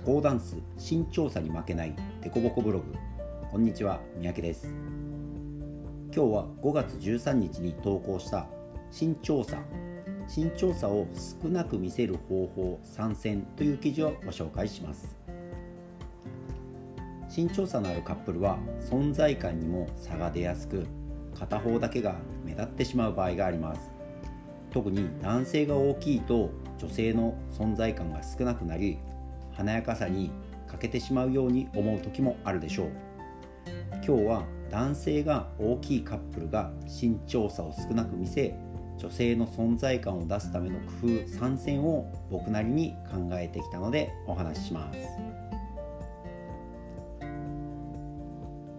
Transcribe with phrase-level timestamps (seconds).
[0.00, 2.94] 社交ダンス身長差に負けないデコボコブログ。
[3.50, 4.72] こんにちは三宅です。
[6.06, 8.46] 今日は5月13日に投稿した
[8.98, 9.58] 身長差
[10.34, 11.06] 身長差を
[11.42, 15.18] 少なく見せる方法参戦という記事をご紹介します。
[17.36, 20.86] 身長差のあるカップルは存在感にも差が出やすく
[21.38, 23.92] 片方だけが目立ってしまう場合があります。
[24.70, 28.96] 特に男性が大きいと女性の存在感が少なくなり
[29.60, 30.30] 華やかさに
[30.68, 32.90] 欠けてしまうように思う時もあるでしょう。
[34.06, 38.54] 今日は男性が大きいカップルが身長差を少なく見せ
[38.96, 44.98] 女性の存在感を出すための工夫参戦を僕なりに考えてきたのでお話しします。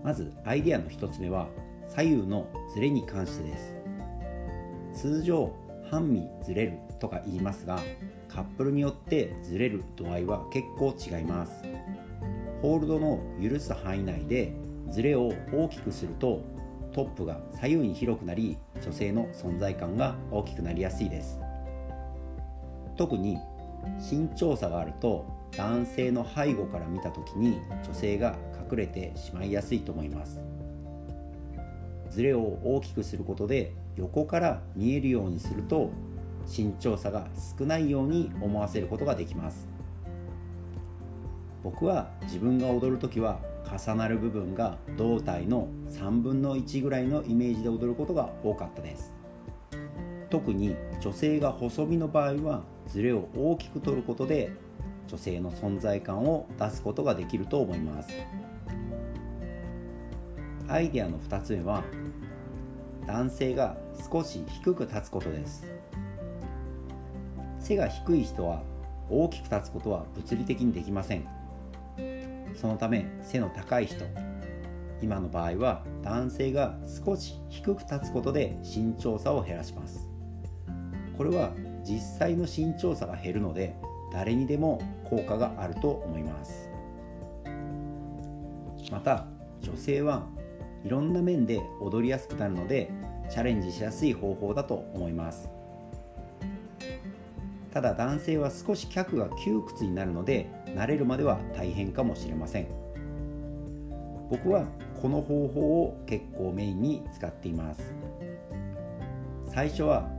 [0.03, 1.47] まずアイデアの1つ目は
[1.87, 3.75] 左右のズレに関してです。
[4.93, 5.53] 通常
[5.91, 7.79] 半身ずれるとか言いますが
[8.29, 11.65] カップルによってずれる度合いは結構違います。
[12.61, 14.53] ホールドの許す範囲内で
[14.89, 16.41] ズレを大きくすると
[16.93, 21.39] トップが左右に広くなり女性の存在感が大きくなりやすいです。
[22.95, 23.37] 特に
[23.99, 25.25] 身長差があると
[25.57, 28.37] 男性の背後から見た時に女性が
[28.71, 30.41] 隠れてしまいやすいと思います。
[32.11, 35.89] ズレを大きくすることで横から見えるようにすると
[36.45, 39.67] 身長差が少ないように思わせることができます。
[41.63, 49.13] 僕は自分が踊る時は重なる部分が胴体の3分の1ぐらいのイメージで踊ることが多かったです。
[50.29, 54.51] 特に女性が細身の場合はズレを大きく取ることで
[55.07, 58.09] 女性の存在感を出すことができると思います。
[60.71, 61.83] アイデアの2つ目は
[63.05, 63.75] 男性が
[64.09, 65.65] 少し低く立つことです。
[67.59, 68.63] 背が低い人は
[69.09, 71.27] 大きく立つことは物理的にできません。
[72.55, 74.05] そのため背の高い人
[75.01, 80.07] 今の場合は男性が少し低く立つことで身長差を減らします。
[81.17, 81.51] これは
[81.83, 83.75] 実際の身長差が減るので
[84.13, 86.69] 誰にでも効果があると思います。
[88.89, 89.27] また
[89.59, 90.27] 女性は
[90.83, 92.89] いろんな面で踊りやすくなるので
[93.29, 95.49] チャレンジしやすい方法だと思います。
[97.71, 102.67] ただ男性は少し脚が窮屈になるので慣れるまでは大変かもしれません。
[104.29, 104.65] 僕は
[105.01, 107.93] この方法を結構メインに使っています。
[109.47, 110.09] 最初は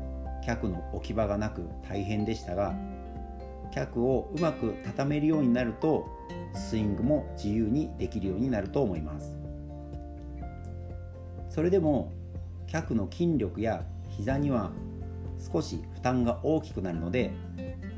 [0.45, 2.75] 脚の置き場がなく大変でしたが
[3.71, 6.07] 脚をうまく畳めるようになると
[6.55, 9.42] スイングも自由にできるようになると思います。
[11.53, 12.11] それでも
[12.67, 14.71] 脚の筋力や膝には
[15.53, 17.31] 少し負担が大きくなるので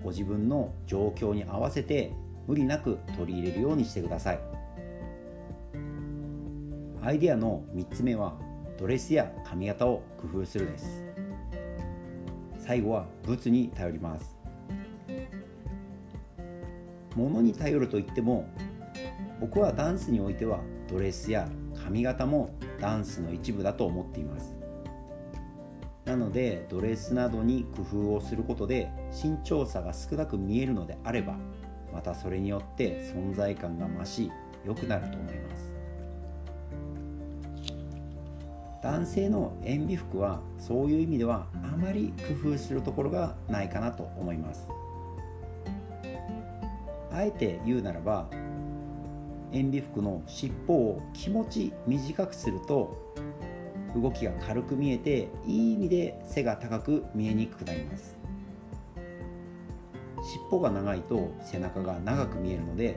[0.03, 2.13] ご自分の状況に合わせて
[2.49, 4.41] 無理なく取り入れるようにしてください。
[7.01, 8.35] アイデアの3つ目は
[8.77, 11.05] ドレスや髪型を工夫するです。
[12.59, 14.37] 最後は物に頼ります。
[17.15, 18.49] 物に頼るといっても
[19.41, 20.59] 僕はダンスにおいては
[20.91, 21.49] ドレスや
[21.85, 24.55] 髪型もダンスの一部だと思っています。
[26.05, 31.37] なのでドレスなどに工夫をすることで身長差が少なく見えるのであれば
[31.93, 34.31] またそれによって存在感が増し
[34.67, 35.75] 良くなると思います。
[38.83, 42.13] 男性の塩ビ服はそういう意味ではあまり
[42.43, 44.69] 工夫するところがないかなと思います。
[47.11, 48.29] あえて言うならば
[49.55, 53.15] 塩ビ服の尻尾を気持ち短くすると
[53.95, 58.17] 動きが軽く見えていい意味で背が高く見えにくくなります。
[60.25, 62.97] 尻尾が長いと背中が長く見えるので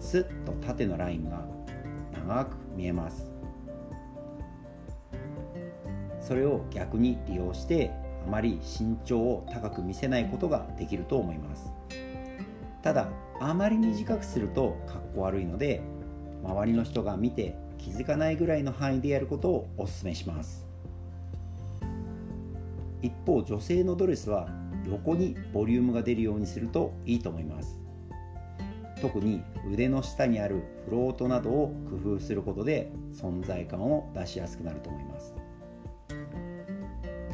[0.00, 1.46] スッと縦のラインが
[2.26, 3.30] 長く見えます。
[6.20, 7.92] それを逆に利用して
[8.26, 11.72] あまり身長を高く見せないことができると思います。
[12.82, 13.08] ただ
[13.38, 15.82] あまり短くするとかっこ悪いので
[16.42, 20.66] 周りの人が見て気づかないぐらいの範囲でやることをお勧めします。
[23.02, 24.48] 一方女性のドレスは
[24.86, 27.80] 横にボリュームが出るようにするといいと思います。
[29.00, 35.34] 特に腕の下にあるフロートなどを工夫することで存在感を出しやすくなると思います。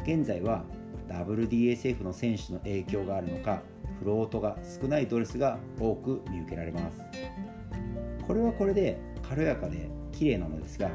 [0.03, 0.63] 現在は
[1.07, 3.61] WDSF の選手の影響があるのか
[3.99, 7.28] フロートが少ないドレスが多く見受けられます。
[8.29, 10.91] これはこれで軽やかで綺麗なのですが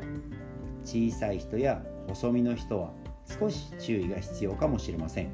[0.84, 2.92] 小さい人や細身の人は
[3.40, 5.30] 少し注意が必要かもしれません。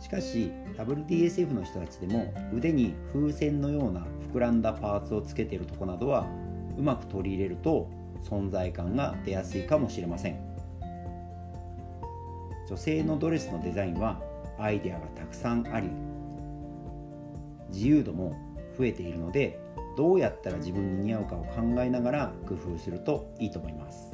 [0.00, 6.26] しかし WDSF の人たちでも腕に風船のような膨らんだパーツをつけているとこなどは
[6.78, 7.90] うまく取り入れると
[8.22, 10.38] 存在感が出やすいかもしれません。
[12.66, 14.18] 女性のドレスのデザインは
[14.58, 15.90] アイデアがたくさんあり
[17.74, 18.36] 自由度も
[18.78, 19.60] 増えているので
[19.96, 24.12] どうやったら自分に似合うかを考えながら工夫するといいと思います。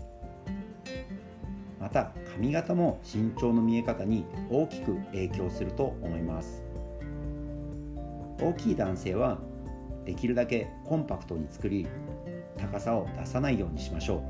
[1.78, 6.62] また髪型も身長の見え方に大きく影響すると思います。
[8.40, 9.38] 大きい男性は
[10.04, 11.86] できるだけコンパクトに作り
[12.58, 14.22] 高さを出さないようにしましょ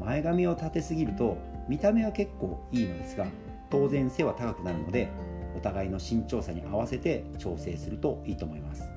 [0.00, 0.04] う。
[0.04, 1.36] 前髪を立てすぎると
[1.68, 3.26] 見た目は結構いいのですが
[3.70, 5.08] 当然背は高くなるので
[5.56, 8.88] お互いの身長差に合わせて調整するといいと思います。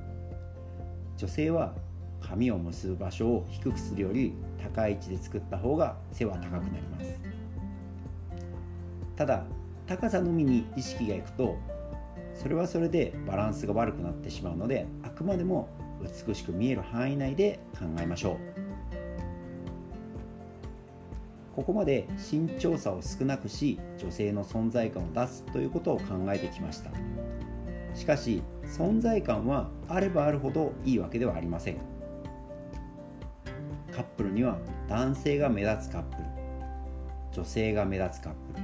[1.18, 1.74] 女性は
[2.20, 7.20] 髪を結ぶ場所を低くするより高い位置で作った方が背は高くなります。
[9.16, 9.46] ただ
[9.88, 11.58] 高さのみに意識がいくと
[12.36, 15.70] それはそれでバランスが悪くなってしまうのであくまでも
[16.28, 18.67] 美しく見える範囲内で考えましょう。
[21.58, 26.92] ここまで身長差を少なくし女性の存在感を出すということを考えてきました。
[27.96, 31.78] しかし存在感はあればあるほどいいわけではありません。
[33.92, 36.24] カップルには男性が目立つカップル
[37.32, 38.64] 女性が目立つカップル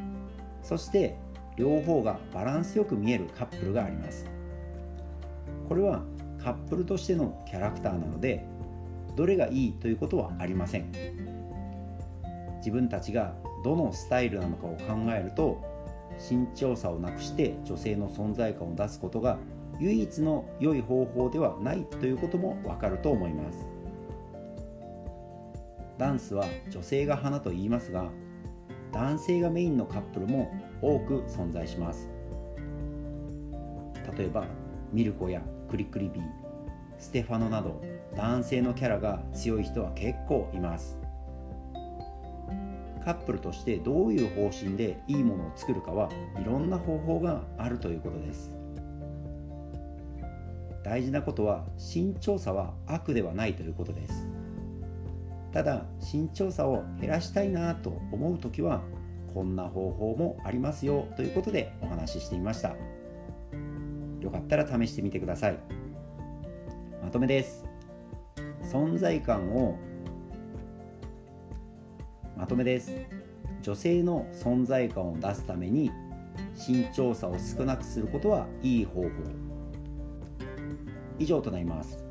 [0.62, 1.18] そして
[1.57, 4.30] 両方がバランスよく見えるカップルがあります。
[5.68, 6.04] これは
[6.38, 8.45] カップルとしてのキャラクターなので
[9.16, 11.32] どれがいいということはありません。
[12.63, 15.62] 自分たちがどのスタイルなのかを考えると
[16.18, 19.38] 身長差をなくして女性の存在感を出すことが
[19.80, 23.68] 唯一の良い方法ではないということもわかると思います。
[25.98, 28.10] ダンスは女性が花と言いますが
[28.94, 30.50] 男性がメインのカップルも
[30.81, 32.09] 多く存在します。
[34.18, 34.45] 例えば
[34.94, 36.24] ミルコやクリクリビー
[36.98, 37.81] ステファノなど
[38.16, 41.03] 男性のキャラが強い人は結構います。
[43.04, 46.10] カップルとしてどういう方針でいいものを作るかは
[46.40, 48.52] いろんな方法があるということです。
[50.84, 54.28] 大事なことは身長差は悪ではないということです。
[55.52, 58.82] ただ身長差を減らしたいなと思う時は
[59.34, 62.76] こんな方法もありますよということでお話ししてみました。
[64.20, 65.60] よかったら試してみてください。
[67.02, 67.66] まとめです。
[68.64, 69.78] 存在感を
[72.44, 72.92] まとめです。
[73.62, 75.90] 女性の存在感を出すために
[76.68, 79.10] 身長差を少なくすることはいい方法。
[81.18, 82.04] 以上となります。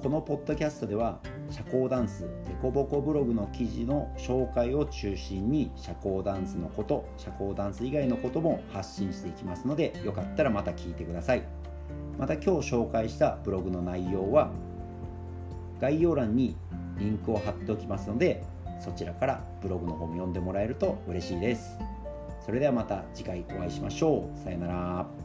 [0.00, 1.18] このポッドキャストでは
[1.50, 11.42] 社交ダンスデコボコブログの記事の紹介を中心に社交ダンスのこと社交ダンス以外のことも発信していきますのでよかったらまた聞いてください。
[12.20, 14.52] また今日紹介したブログの内容は
[15.80, 16.54] 概要欄に
[16.98, 18.44] リンクを貼っておきますので
[18.82, 21.78] そちらからブログの方も読んでもらえると嬉しいです。
[22.44, 24.38] それではまた次回お会いしましょう。
[24.38, 25.21] さよなら。